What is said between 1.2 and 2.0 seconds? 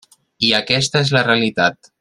realitat.